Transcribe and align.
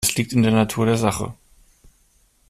Es 0.03 0.15
liegt 0.15 0.33
in 0.33 0.41
der 0.41 0.51
Natur 0.51 0.87
der 0.87 0.97
Sache. 0.97 1.35